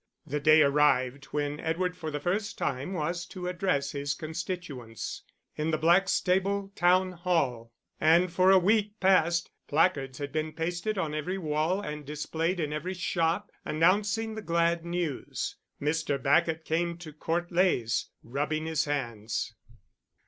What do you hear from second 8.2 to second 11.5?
for a week past placards had been pasted on every